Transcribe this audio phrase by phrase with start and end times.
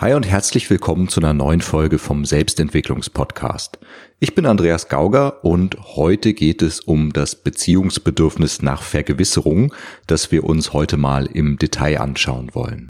[0.00, 3.78] Hi und herzlich willkommen zu einer neuen Folge vom Selbstentwicklungspodcast.
[4.18, 9.74] Ich bin Andreas Gauger und heute geht es um das Beziehungsbedürfnis nach Vergewisserung,
[10.06, 12.88] das wir uns heute mal im Detail anschauen wollen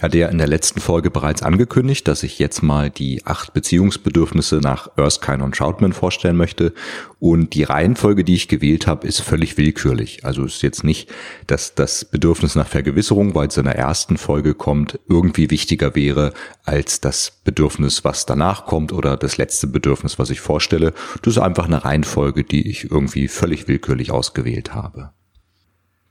[0.00, 4.56] hatte ja in der letzten Folge bereits angekündigt, dass ich jetzt mal die acht Beziehungsbedürfnisse
[4.56, 6.74] nach Erskine und Troutman vorstellen möchte.
[7.18, 10.24] Und die Reihenfolge, die ich gewählt habe, ist völlig willkürlich.
[10.24, 11.10] Also ist jetzt nicht,
[11.46, 16.34] dass das Bedürfnis nach Vergewisserung, weil es in der ersten Folge kommt, irgendwie wichtiger wäre
[16.64, 20.92] als das Bedürfnis, was danach kommt oder das letzte Bedürfnis, was ich vorstelle.
[21.22, 25.15] Das ist einfach eine Reihenfolge, die ich irgendwie völlig willkürlich ausgewählt habe.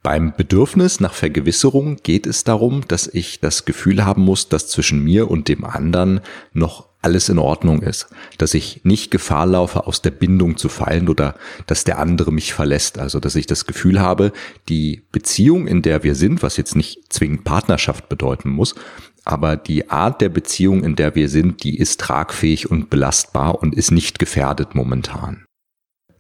[0.05, 5.03] Beim Bedürfnis nach Vergewisserung geht es darum, dass ich das Gefühl haben muss, dass zwischen
[5.03, 6.21] mir und dem anderen
[6.53, 11.09] noch alles in Ordnung ist, dass ich nicht Gefahr laufe, aus der Bindung zu fallen
[11.09, 11.33] oder
[11.65, 12.99] dass der andere mich verlässt.
[12.99, 14.31] Also, dass ich das Gefühl habe,
[14.69, 18.75] die Beziehung, in der wir sind, was jetzt nicht zwingend Partnerschaft bedeuten muss,
[19.23, 23.73] aber die Art der Beziehung, in der wir sind, die ist tragfähig und belastbar und
[23.73, 25.45] ist nicht gefährdet momentan.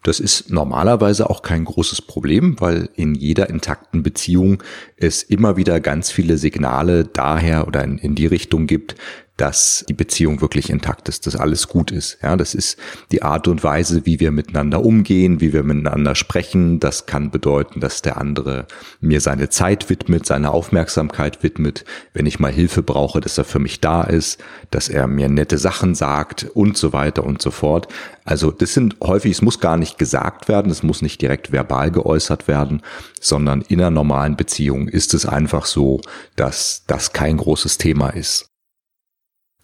[0.05, 4.61] Das ist normalerweise auch kein großes Problem, weil in jeder intakten Beziehung
[4.97, 8.95] es immer wieder ganz viele Signale daher oder in, in die Richtung gibt,
[9.37, 12.17] dass die Beziehung wirklich intakt ist, dass alles gut ist.
[12.23, 12.77] Ja, das ist
[13.11, 16.79] die Art und Weise, wie wir miteinander umgehen, wie wir miteinander sprechen.
[16.79, 18.65] Das kann bedeuten, dass der andere
[19.01, 21.83] mir seine Zeit widmet, seine Aufmerksamkeit widmet,
[22.13, 25.57] wenn ich mal Hilfe brauche, dass er für mich da ist, dass er mir nette
[25.57, 27.89] Sachen sagt und so weiter und so fort.
[28.23, 31.91] Also das sind häufig, es muss gar nicht gesagt werden, es muss nicht direkt verbal
[31.91, 32.81] geäußert werden,
[33.19, 35.99] sondern in einer normalen Beziehung ist es einfach so,
[36.37, 38.54] dass das kein großes Thema ist.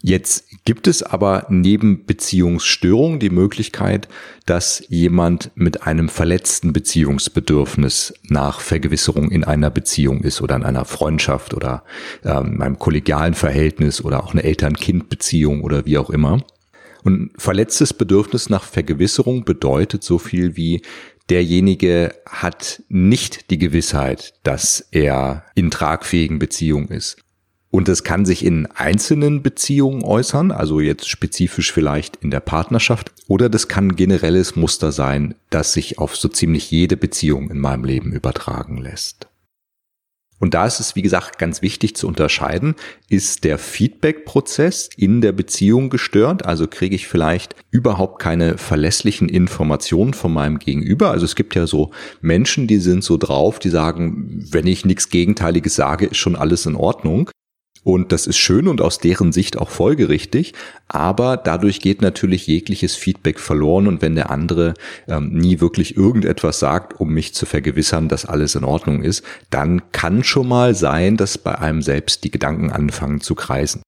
[0.04, 4.08] Jetzt gibt es aber neben Beziehungsstörung die Möglichkeit,
[4.48, 10.86] dass jemand mit einem verletzten Beziehungsbedürfnis nach Vergewisserung in einer Beziehung ist oder in einer
[10.86, 11.84] Freundschaft oder
[12.26, 16.44] ähm, einem kollegialen Verhältnis oder auch eine Eltern-Kind-Beziehung oder wie auch immer.
[17.04, 20.82] Und verletztes Bedürfnis nach Vergewisserung bedeutet so viel wie
[21.30, 27.18] derjenige hat nicht die Gewissheit, dass er in tragfähigen Beziehungen ist.
[27.72, 33.14] Und es kann sich in einzelnen Beziehungen äußern, also jetzt spezifisch vielleicht in der Partnerschaft,
[33.28, 37.86] oder das kann generelles Muster sein, das sich auf so ziemlich jede Beziehung in meinem
[37.86, 39.28] Leben übertragen lässt.
[40.42, 42.74] Und da ist es, wie gesagt, ganz wichtig zu unterscheiden,
[43.10, 46.46] ist der Feedback-Prozess in der Beziehung gestört?
[46.46, 51.12] Also kriege ich vielleicht überhaupt keine verlässlichen Informationen von meinem Gegenüber?
[51.12, 55.10] Also es gibt ja so Menschen, die sind so drauf, die sagen, wenn ich nichts
[55.10, 57.30] Gegenteiliges sage, ist schon alles in Ordnung.
[57.84, 60.54] Und das ist schön und aus deren Sicht auch folgerichtig,
[60.88, 64.76] aber dadurch geht natürlich jegliches Feedback verloren und wenn der andere
[65.08, 69.92] ähm, nie wirklich irgendetwas sagt, um mich zu vergewissern, dass alles in Ordnung ist, dann
[69.92, 73.82] kann schon mal sein, dass bei einem selbst die Gedanken anfangen zu kreisen.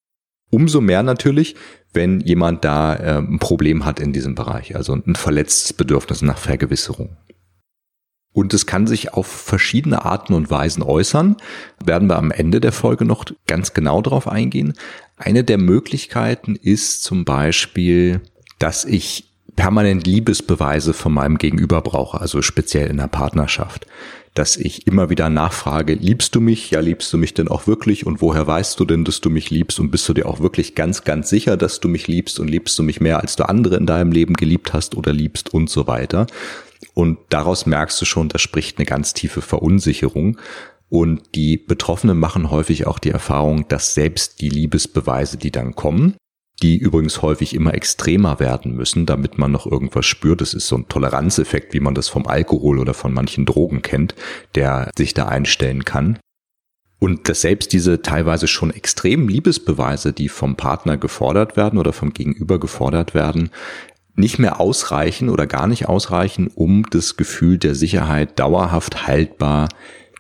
[0.50, 1.56] Umso mehr natürlich,
[1.94, 6.38] wenn jemand da äh, ein Problem hat in diesem Bereich, also ein verletztes Bedürfnis nach
[6.38, 7.18] Vergewisserung.
[8.34, 11.38] Und es kann sich auf verschiedene Arten und Weisen äußern.
[11.84, 14.74] Werden wir am Ende der Folge noch ganz genau darauf eingehen.
[15.18, 18.22] Eine der Möglichkeiten ist zum Beispiel,
[18.58, 23.86] dass ich permanent Liebesbeweise von meinem Gegenüber brauche, also speziell in der Partnerschaft.
[24.34, 26.72] Dass ich immer wieder nachfrage, liebst du mich?
[26.72, 28.08] Ja, liebst du mich denn auch wirklich?
[28.08, 29.80] Und woher weißt du denn, dass du mich liebst?
[29.80, 32.40] Und bist du dir auch wirklich ganz, ganz sicher, dass du mich liebst?
[32.40, 35.54] Und liebst du mich mehr, als du andere in deinem Leben geliebt hast oder liebst
[35.54, 36.26] und so weiter?
[36.94, 40.38] Und daraus merkst du schon, da spricht eine ganz tiefe Verunsicherung.
[40.90, 46.16] Und die Betroffenen machen häufig auch die Erfahrung, dass selbst die Liebesbeweise, die dann kommen,
[46.62, 50.42] die übrigens häufig immer extremer werden müssen, damit man noch irgendwas spürt.
[50.42, 54.16] Das ist so ein Toleranzeffekt, wie man das vom Alkohol oder von manchen Drogen kennt,
[54.56, 56.20] der sich da einstellen kann.
[57.00, 62.14] Und dass selbst diese teilweise schon extremen Liebesbeweise, die vom Partner gefordert werden oder vom
[62.14, 63.50] Gegenüber gefordert werden,
[64.16, 69.70] nicht mehr ausreichen oder gar nicht ausreichen, um das Gefühl der Sicherheit dauerhaft haltbar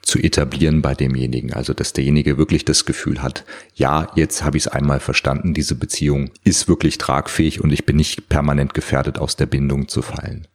[0.01, 1.53] zu etablieren bei demjenigen.
[1.53, 5.75] Also dass derjenige wirklich das Gefühl hat, ja, jetzt habe ich es einmal verstanden, diese
[5.75, 10.47] Beziehung ist wirklich tragfähig und ich bin nicht permanent gefährdet, aus der Bindung zu fallen.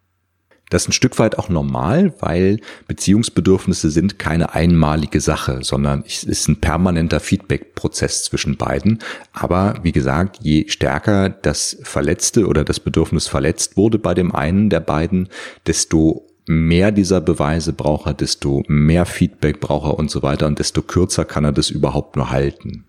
[0.70, 6.24] Das ist ein Stück weit auch normal, weil Beziehungsbedürfnisse sind keine einmalige Sache, sondern es
[6.24, 8.98] ist ein permanenter Feedback-Prozess zwischen beiden.
[9.32, 14.68] Aber wie gesagt, je stärker das Verletzte oder das Bedürfnis verletzt wurde bei dem einen
[14.68, 15.28] der beiden,
[15.66, 20.58] desto mehr dieser Beweise braucht er, desto mehr Feedback braucht er und so weiter und
[20.58, 22.84] desto kürzer kann er das überhaupt nur halten.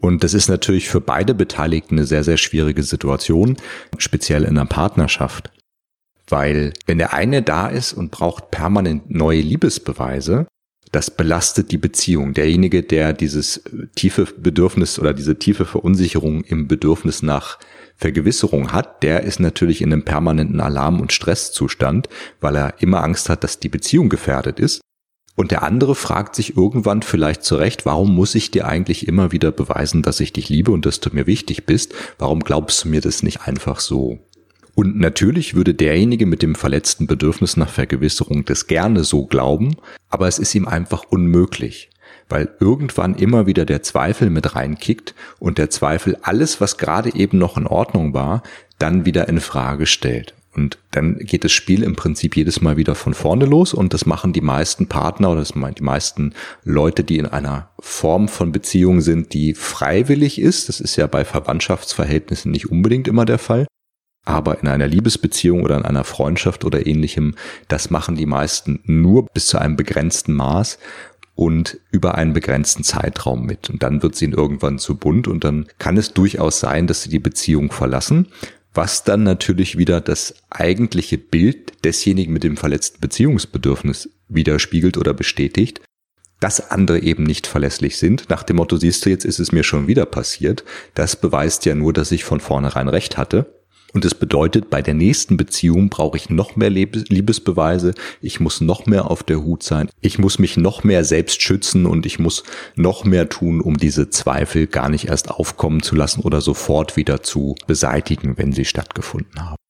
[0.00, 3.56] Und das ist natürlich für beide Beteiligten eine sehr, sehr schwierige Situation,
[3.96, 5.50] speziell in einer Partnerschaft.
[6.28, 10.46] Weil wenn der eine da ist und braucht permanent neue Liebesbeweise,
[10.94, 12.34] das belastet die Beziehung.
[12.34, 13.64] Derjenige, der dieses
[13.96, 17.58] tiefe Bedürfnis oder diese tiefe Verunsicherung im Bedürfnis nach
[17.96, 22.08] Vergewisserung hat, der ist natürlich in einem permanenten Alarm- und Stresszustand,
[22.40, 24.80] weil er immer Angst hat, dass die Beziehung gefährdet ist.
[25.36, 29.50] Und der andere fragt sich irgendwann vielleicht zurecht, warum muss ich dir eigentlich immer wieder
[29.50, 31.92] beweisen, dass ich dich liebe und dass du mir wichtig bist?
[32.18, 34.20] Warum glaubst du mir das nicht einfach so?
[34.74, 39.76] Und natürlich würde derjenige mit dem verletzten Bedürfnis nach Vergewisserung das gerne so glauben,
[40.08, 41.90] aber es ist ihm einfach unmöglich,
[42.28, 47.38] weil irgendwann immer wieder der Zweifel mit reinkickt und der Zweifel alles, was gerade eben
[47.38, 48.42] noch in Ordnung war,
[48.78, 50.34] dann wieder in Frage stellt.
[50.56, 54.06] Und dann geht das Spiel im Prinzip jedes Mal wieder von vorne los und das
[54.06, 56.32] machen die meisten Partner oder das die meisten
[56.62, 60.68] Leute, die in einer Form von Beziehung sind, die freiwillig ist.
[60.68, 63.66] Das ist ja bei Verwandtschaftsverhältnissen nicht unbedingt immer der Fall.
[64.24, 67.34] Aber in einer Liebesbeziehung oder in einer Freundschaft oder ähnlichem,
[67.68, 70.78] das machen die meisten nur bis zu einem begrenzten Maß
[71.34, 73.70] und über einen begrenzten Zeitraum mit.
[73.70, 77.02] Und dann wird sie ihnen irgendwann zu bunt und dann kann es durchaus sein, dass
[77.02, 78.28] sie die Beziehung verlassen,
[78.72, 85.80] was dann natürlich wieder das eigentliche Bild desjenigen mit dem verletzten Beziehungsbedürfnis widerspiegelt oder bestätigt,
[86.40, 88.28] dass andere eben nicht verlässlich sind.
[88.28, 90.64] Nach dem Motto, siehst du, jetzt ist es mir schon wieder passiert.
[90.94, 93.53] Das beweist ja nur, dass ich von vornherein recht hatte.
[93.94, 98.86] Und es bedeutet, bei der nächsten Beziehung brauche ich noch mehr Liebesbeweise, ich muss noch
[98.86, 102.42] mehr auf der Hut sein, ich muss mich noch mehr selbst schützen und ich muss
[102.74, 107.22] noch mehr tun, um diese Zweifel gar nicht erst aufkommen zu lassen oder sofort wieder
[107.22, 109.63] zu beseitigen, wenn sie stattgefunden haben.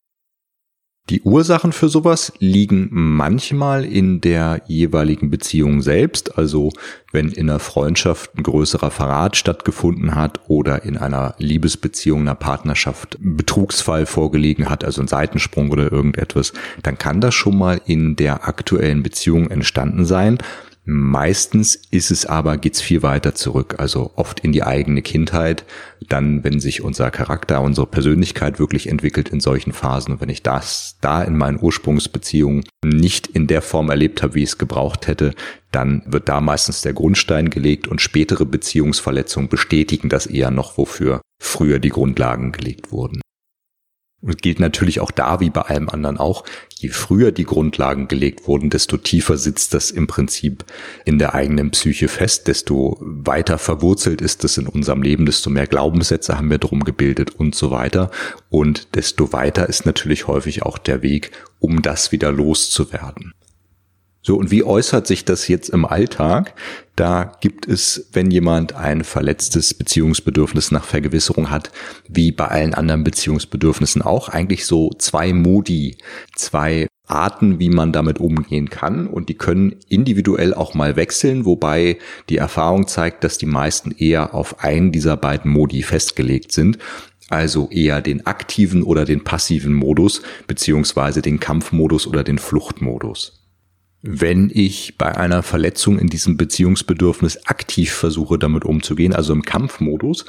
[1.11, 6.71] Die Ursachen für sowas liegen manchmal in der jeweiligen Beziehung selbst, also
[7.13, 13.19] wenn in einer Freundschaft ein größerer Verrat stattgefunden hat oder in einer Liebesbeziehung, einer Partnerschaft
[13.21, 18.49] Betrugsfall vorgelegen hat, also ein Seitensprung oder irgendetwas, dann kann das schon mal in der
[18.49, 20.39] aktuellen Beziehung entstanden sein.
[20.87, 25.65] Meistens ist es aber, geht's viel weiter zurück, also oft in die eigene Kindheit.
[26.09, 30.43] Dann, wenn sich unser Charakter, unsere Persönlichkeit wirklich entwickelt in solchen Phasen und wenn ich
[30.43, 35.07] das da in meinen Ursprungsbeziehungen nicht in der Form erlebt habe, wie ich es gebraucht
[35.07, 35.35] hätte,
[35.71, 41.23] dann wird da meistens der Grundstein gelegt und spätere Beziehungsverletzungen bestätigen das eher noch, wofür
[41.43, 43.23] früher die Grundlagen gelegt wurden.
[44.25, 46.45] Und gilt natürlich auch da wie bei allem anderen auch,
[46.79, 50.65] je früher die Grundlagen gelegt wurden, desto tiefer sitzt das im Prinzip
[51.05, 55.67] in der eigenen Psyche fest, desto weiter verwurzelt ist es in unserem Leben, desto mehr
[55.67, 58.11] Glaubenssätze haben wir drum gebildet und so weiter.
[58.49, 61.31] Und desto weiter ist natürlich häufig auch der Weg,
[61.61, 63.35] um das wieder loszuwerden.
[64.27, 66.55] So, und wie äußert sich das jetzt im Alltag?
[66.97, 71.71] Da gibt es, wenn jemand ein verletztes Beziehungsbedürfnis nach Vergewisserung hat,
[72.09, 75.99] wie bei allen anderen Beziehungsbedürfnissen auch, eigentlich so zwei Modi,
[76.35, 79.09] zwei Arten, wie man damit umgehen kann.
[79.09, 81.99] Und die können individuell auch mal wechseln, wobei
[82.31, 86.79] die Erfahrung zeigt, dass die meisten eher auf einen dieser beiden Modi festgelegt sind
[87.31, 93.44] also eher den aktiven oder den passiven Modus, beziehungsweise den Kampfmodus oder den Fluchtmodus
[94.07, 100.27] wenn ich bei einer Verletzung in diesem Beziehungsbedürfnis aktiv versuche, damit umzugehen, also im Kampfmodus,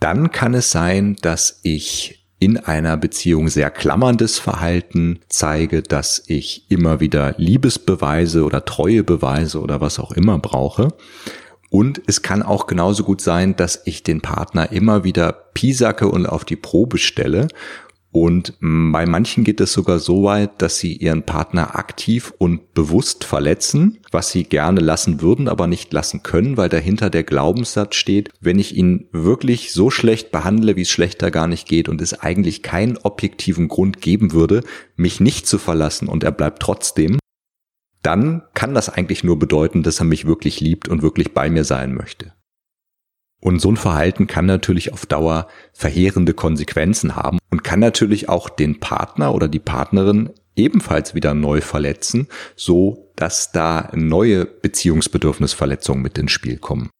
[0.00, 6.68] dann kann es sein, dass ich in einer Beziehung sehr klammerndes Verhalten zeige, dass ich
[6.70, 10.88] immer wieder Liebesbeweise oder Treuebeweise oder was auch immer brauche.
[11.70, 16.26] Und es kann auch genauso gut sein, dass ich den Partner immer wieder piesacke und
[16.26, 17.46] auf die Probe stelle
[18.10, 23.24] und bei manchen geht es sogar so weit, dass sie ihren Partner aktiv und bewusst
[23.24, 28.30] verletzen, was sie gerne lassen würden, aber nicht lassen können, weil dahinter der Glaubenssatz steht,
[28.40, 32.18] wenn ich ihn wirklich so schlecht behandle, wie es schlechter gar nicht geht und es
[32.18, 34.62] eigentlich keinen objektiven Grund geben würde,
[34.96, 37.18] mich nicht zu verlassen und er bleibt trotzdem,
[38.02, 41.64] dann kann das eigentlich nur bedeuten, dass er mich wirklich liebt und wirklich bei mir
[41.64, 42.32] sein möchte.
[43.40, 48.48] Und so ein Verhalten kann natürlich auf Dauer verheerende Konsequenzen haben und kann natürlich auch
[48.48, 52.26] den Partner oder die Partnerin ebenfalls wieder neu verletzen,
[52.56, 56.90] so dass da neue Beziehungsbedürfnisverletzungen mit ins Spiel kommen.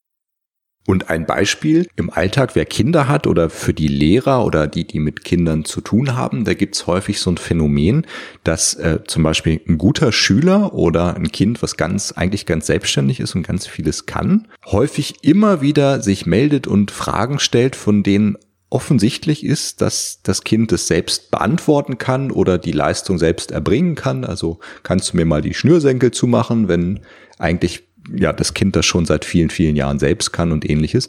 [0.89, 5.01] Und ein Beispiel im Alltag, wer Kinder hat oder für die Lehrer oder die, die
[5.01, 8.07] mit Kindern zu tun haben, da gibt's häufig so ein Phänomen,
[8.43, 13.21] dass äh, zum Beispiel ein guter Schüler oder ein Kind, was ganz eigentlich ganz selbstständig
[13.21, 18.39] ist und ganz vieles kann, häufig immer wieder sich meldet und Fragen stellt, von denen
[18.71, 24.25] offensichtlich ist, dass das Kind es selbst beantworten kann oder die Leistung selbst erbringen kann.
[24.25, 27.01] Also kannst du mir mal die Schnürsenkel zumachen, wenn
[27.39, 31.09] eigentlich ja das Kind das schon seit vielen, vielen Jahren selbst kann und ähnliches.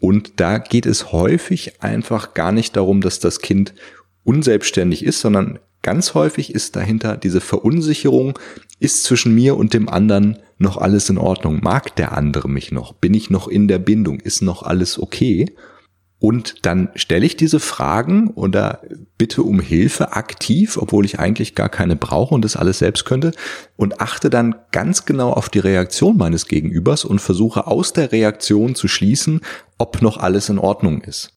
[0.00, 3.74] Und da geht es häufig einfach gar nicht darum, dass das Kind
[4.24, 8.38] unselbstständig ist, sondern ganz häufig ist dahinter diese Verunsicherung,
[8.80, 11.60] ist zwischen mir und dem anderen noch alles in Ordnung?
[11.62, 12.92] Mag der andere mich noch?
[12.92, 14.20] Bin ich noch in der Bindung?
[14.20, 15.46] Ist noch alles okay?
[16.18, 18.80] Und dann stelle ich diese Fragen oder
[19.18, 23.32] bitte um Hilfe aktiv, obwohl ich eigentlich gar keine brauche und das alles selbst könnte
[23.76, 28.74] und achte dann ganz genau auf die Reaktion meines Gegenübers und versuche aus der Reaktion
[28.74, 29.42] zu schließen,
[29.76, 31.34] ob noch alles in Ordnung ist.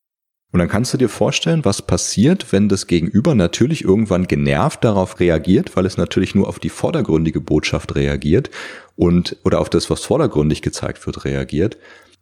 [0.52, 5.20] Und dann kannst du dir vorstellen, was passiert, wenn das Gegenüber natürlich irgendwann genervt darauf
[5.20, 8.50] reagiert, weil es natürlich nur auf die vordergründige Botschaft reagiert
[8.96, 11.78] und oder auf das, was vordergründig gezeigt wird, reagiert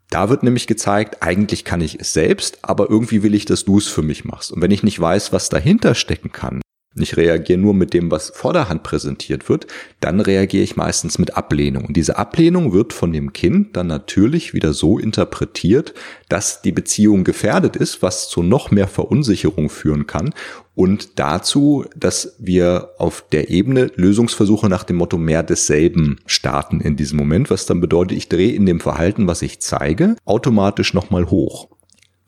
[0.10, 3.78] da wird nämlich gezeigt, eigentlich kann ich es selbst, aber irgendwie will ich, dass du
[3.78, 4.52] es für mich machst.
[4.52, 6.62] Und wenn ich nicht weiß, was dahinter stecken kann,
[7.02, 9.68] ich reagiere nur mit dem, was vor der Hand präsentiert wird,
[10.00, 11.86] dann reagiere ich meistens mit Ablehnung.
[11.86, 15.94] Und diese Ablehnung wird von dem Kind dann natürlich wieder so interpretiert,
[16.30, 20.34] dass die Beziehung gefährdet ist, was zu noch mehr Verunsicherung führen kann.
[20.76, 26.96] Und dazu, dass wir auf der Ebene Lösungsversuche nach dem Motto mehr desselben starten in
[26.96, 31.32] diesem Moment, was dann bedeutet, ich drehe in dem Verhalten, was ich zeige, automatisch nochmal
[31.32, 31.68] hoch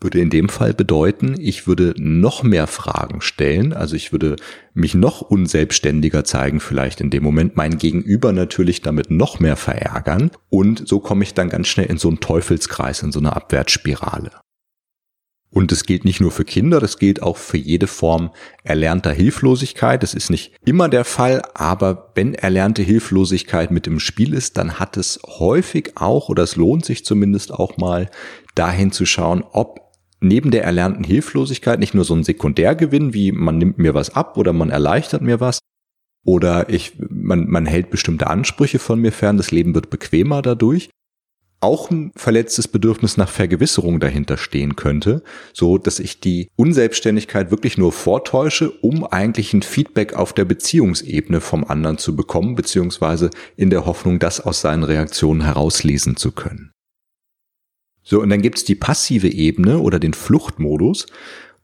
[0.01, 4.38] würde in dem Fall bedeuten, ich würde noch mehr Fragen stellen, also ich würde
[4.74, 10.32] mich noch unselbstständiger zeigen, vielleicht in dem Moment, mein Gegenüber natürlich damit noch mehr verärgern
[10.50, 14.32] und so komme ich dann ganz schnell in so einen Teufelskreis, in so eine Abwärtsspirale.
[15.51, 18.29] Und es gilt nicht nur für Kinder, das gilt auch für jede Form
[18.63, 20.03] erlernter Hilflosigkeit.
[20.03, 24.79] Das ist nicht immer der Fall, aber wenn erlernte Hilflosigkeit mit im Spiel ist, dann
[24.79, 28.12] hat es häufig auch, oder es lohnt sich zumindest auch mal,
[28.53, 29.88] dahin zu schauen, ob
[30.21, 34.38] neben der erlernten Hilflosigkeit nicht nur so ein Sekundärgewinn, wie man nimmt mir was ab
[34.38, 35.59] oder man erleichtert mir was,
[36.25, 40.89] oder ich, man, man hält bestimmte Ansprüche von mir fern, das Leben wird bequemer dadurch,
[41.61, 45.23] auch ein verletztes Bedürfnis nach Vergewisserung dahinter stehen könnte,
[45.53, 51.41] so dass ich die Unselbstständigkeit wirklich nur vortäusche, um eigentlich ein Feedback auf der Beziehungsebene
[51.41, 56.71] vom anderen zu bekommen, beziehungsweise in der Hoffnung, das aus seinen Reaktionen herauslesen zu können.
[58.10, 61.06] So, und dann gibt's die passive Ebene oder den Fluchtmodus.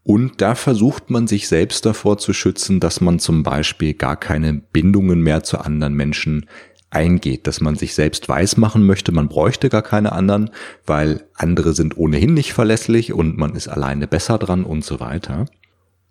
[0.04, 4.54] Und da versucht man sich selbst davor zu schützen, dass man zum Beispiel gar keine
[4.54, 6.46] Bindungen mehr zu anderen Menschen
[6.92, 10.52] eingeht, dass man sich selbst weismachen möchte, man bräuchte gar keine anderen,
[10.86, 15.48] weil andere sind ohnehin nicht verlässlich und man ist alleine besser dran und so weiter.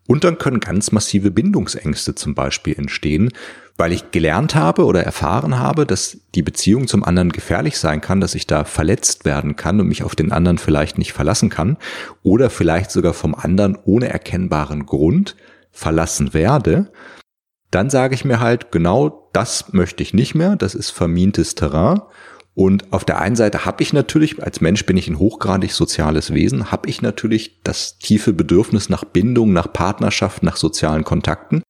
[0.07, 3.31] Und dann können ganz massive Bindungsängste zum Beispiel entstehen,
[3.77, 8.21] weil ich gelernt habe oder erfahren habe, dass die Beziehung zum anderen gefährlich sein kann,
[8.21, 11.77] dass ich da verletzt werden kann und mich auf den anderen vielleicht nicht verlassen kann
[12.23, 15.37] oder vielleicht sogar vom anderen ohne erkennbaren Grund
[15.73, 16.93] verlassen werde,
[17.71, 22.01] dann sage ich mir halt, genau das möchte ich nicht mehr, das ist vermintes Terrain
[22.55, 26.33] und auf der einen Seite habe ich natürlich, als Mensch bin ich ein hochgradig soziales
[26.33, 31.63] Wesen, habe ich natürlich das tiefe Bedürfnis nach Bindung, nach Partnerschaft, nach sozialen Kontakten.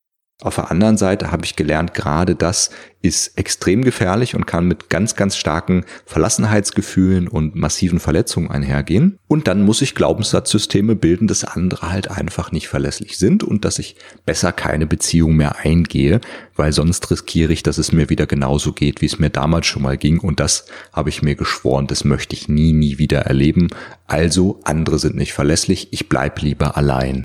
[0.43, 2.71] Auf der anderen Seite habe ich gelernt, gerade das
[3.03, 9.19] ist extrem gefährlich und kann mit ganz, ganz starken Verlassenheitsgefühlen und massiven Verletzungen einhergehen.
[9.29, 13.79] Und dann muss ich Glaubenssatzsysteme bilden, dass andere halt einfach nicht verlässlich sind und dass
[13.79, 13.95] ich
[14.27, 16.21] besser keine Beziehung mehr eingehe,
[16.57, 19.83] weil sonst riskiere ich, dass es mir wieder genauso geht, wie es mir damals schon
[19.83, 20.19] mal ging.
[20.19, 23.69] Und das habe ich mir geschworen, das möchte ich nie, nie wieder erleben.
[24.09, 27.24] Also andere sind nicht verlässlich, ich bleib lieber allein.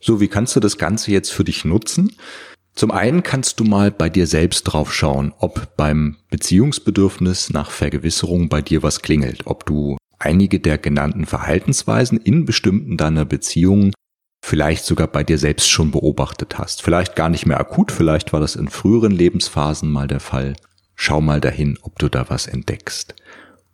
[0.00, 2.12] So, wie kannst du das Ganze jetzt für dich nutzen?
[2.74, 8.48] Zum einen kannst du mal bei dir selbst drauf schauen, ob beim Beziehungsbedürfnis nach Vergewisserung
[8.48, 13.92] bei dir was klingelt, ob du einige der genannten Verhaltensweisen in bestimmten deiner Beziehungen
[14.44, 16.82] vielleicht sogar bei dir selbst schon beobachtet hast.
[16.82, 20.54] Vielleicht gar nicht mehr akut, vielleicht war das in früheren Lebensphasen mal der Fall.
[20.94, 23.14] Schau mal dahin, ob du da was entdeckst.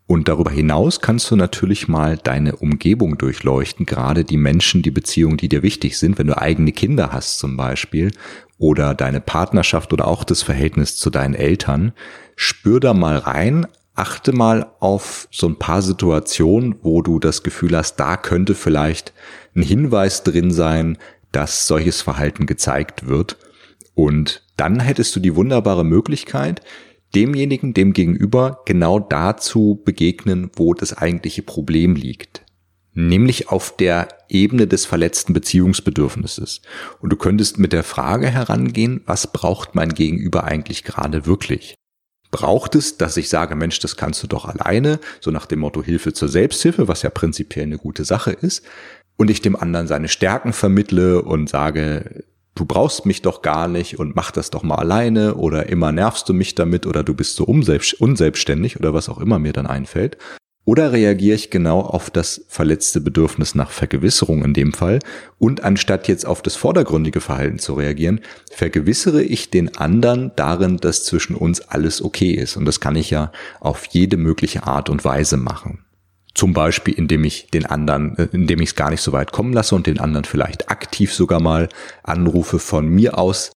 [0.06, 5.38] Und darüber hinaus kannst du natürlich mal deine Umgebung durchleuchten, gerade die Menschen, die Beziehungen,
[5.38, 8.10] die dir wichtig sind, wenn du eigene Kinder hast zum Beispiel
[8.58, 11.92] oder deine Partnerschaft oder auch das Verhältnis zu deinen Eltern.
[12.36, 17.76] Spür da mal rein, achte mal auf so ein paar Situationen, wo du das Gefühl
[17.76, 19.14] hast, da könnte vielleicht
[19.56, 20.98] ein Hinweis drin sein,
[21.32, 23.38] dass solches Verhalten gezeigt wird.
[23.94, 26.60] Und dann hättest du die wunderbare Möglichkeit,
[27.14, 32.44] demjenigen, dem gegenüber genau dazu begegnen, wo das eigentliche Problem liegt.
[32.92, 36.62] Nämlich auf der Ebene des verletzten Beziehungsbedürfnisses.
[37.00, 41.74] Und du könntest mit der Frage herangehen, was braucht mein Gegenüber eigentlich gerade wirklich?
[42.30, 45.82] Braucht es, dass ich sage, Mensch, das kannst du doch alleine, so nach dem Motto
[45.82, 48.64] Hilfe zur Selbsthilfe, was ja prinzipiell eine gute Sache ist,
[49.16, 52.23] und ich dem anderen seine Stärken vermittle und sage,
[52.54, 56.28] du brauchst mich doch gar nicht und mach das doch mal alleine oder immer nervst
[56.28, 60.18] du mich damit oder du bist so unselbstständig oder was auch immer mir dann einfällt.
[60.66, 64.98] Oder reagiere ich genau auf das verletzte Bedürfnis nach Vergewisserung in dem Fall
[65.38, 68.20] und anstatt jetzt auf das vordergründige Verhalten zu reagieren,
[68.50, 72.56] vergewissere ich den anderen darin, dass zwischen uns alles okay ist.
[72.56, 73.30] Und das kann ich ja
[73.60, 75.84] auf jede mögliche Art und Weise machen.
[76.34, 79.52] Zum Beispiel, indem ich den anderen, äh, indem ich es gar nicht so weit kommen
[79.52, 81.68] lasse und den anderen vielleicht aktiv sogar mal
[82.02, 83.52] anrufe von mir aus,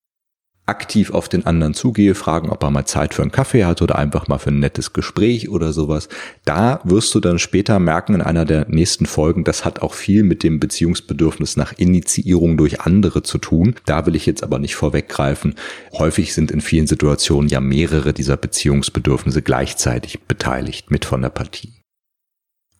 [0.68, 3.96] aktiv auf den anderen zugehe, fragen, ob er mal Zeit für einen Kaffee hat oder
[3.96, 6.08] einfach mal für ein nettes Gespräch oder sowas.
[6.44, 10.22] Da wirst du dann später merken in einer der nächsten Folgen, das hat auch viel
[10.22, 13.74] mit dem Beziehungsbedürfnis nach Initiierung durch andere zu tun.
[13.86, 15.54] Da will ich jetzt aber nicht vorweggreifen.
[15.94, 21.77] Häufig sind in vielen Situationen ja mehrere dieser Beziehungsbedürfnisse gleichzeitig beteiligt mit von der Partie.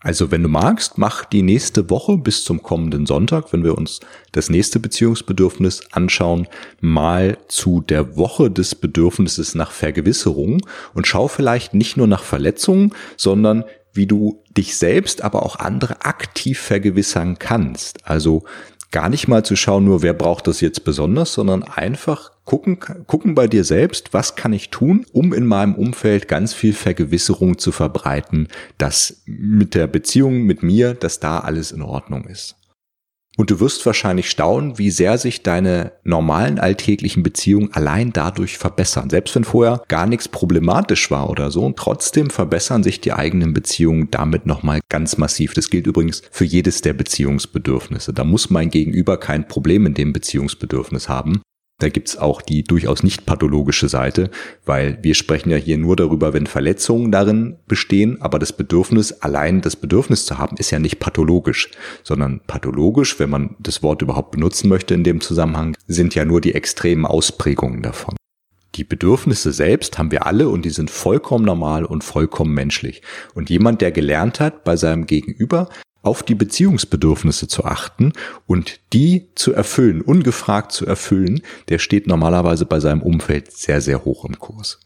[0.01, 3.99] Also wenn du magst, mach die nächste Woche bis zum kommenden Sonntag, wenn wir uns
[4.31, 6.47] das nächste Beziehungsbedürfnis anschauen,
[6.81, 10.61] mal zu der Woche des Bedürfnisses nach Vergewisserung
[10.95, 16.05] und schau vielleicht nicht nur nach Verletzungen, sondern wie du dich selbst, aber auch andere
[16.05, 18.07] aktiv vergewissern kannst.
[18.07, 18.45] Also
[18.93, 23.35] gar nicht mal zu schauen, nur wer braucht das jetzt besonders, sondern einfach gucken, gucken
[23.35, 27.73] bei dir selbst, was kann ich tun, um in meinem Umfeld ganz viel Vergewisserung zu
[27.73, 32.57] verbreiten, dass mit der Beziehung mit mir, dass da alles in Ordnung ist.
[33.37, 39.11] Und du wirst wahrscheinlich staunen, wie sehr sich deine normalen alltäglichen Beziehungen allein dadurch verbessern.
[39.11, 43.53] Selbst wenn vorher gar nichts problematisch war oder so, und trotzdem verbessern sich die eigenen
[43.53, 45.53] Beziehungen damit nochmal ganz massiv.
[45.53, 48.15] Das gilt übrigens für jedes der Beziehungsbedürfnisse.
[48.15, 51.43] Da muss mein Gegenüber kein Problem in dem Beziehungsbedürfnis haben.
[51.81, 54.31] Da gibt's auch die durchaus nicht pathologische Seite,
[54.67, 59.61] weil wir sprechen ja hier nur darüber, wenn Verletzungen darin bestehen, aber das Bedürfnis, allein
[59.61, 61.71] das Bedürfnis zu haben, ist ja nicht pathologisch,
[62.03, 66.41] sondern pathologisch, wenn man das Wort überhaupt benutzen möchte in dem Zusammenhang, sind ja nur
[66.41, 68.17] die extremen Ausprägungen davon.
[68.75, 73.03] Die Bedürfnisse selbst haben wir alle und die sind vollkommen normal und vollkommen menschlich.
[73.35, 75.69] Und jemand, der gelernt hat, bei seinem Gegenüber
[76.03, 78.13] auf die Beziehungsbedürfnisse zu achten
[78.47, 84.05] und die zu erfüllen, ungefragt zu erfüllen, der steht normalerweise bei seinem Umfeld sehr, sehr
[84.05, 84.81] hoch im Kurs.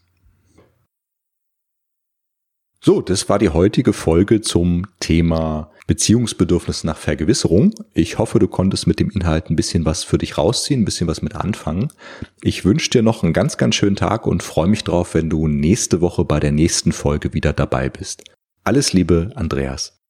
[2.85, 7.73] So, das war die heutige Folge zum Thema Beziehungsbedürfnis nach Vergewisserung.
[7.95, 11.07] Ich hoffe, du konntest mit dem Inhalt ein bisschen was für dich rausziehen, ein bisschen
[11.07, 11.93] was mit anfangen.
[12.43, 15.47] Ich wünsche dir noch einen ganz, ganz schönen Tag und freue mich drauf, wenn du
[15.47, 18.25] nächste Woche bei der nächsten Folge wieder dabei bist.
[18.65, 20.02] Alles Liebe, Andreas.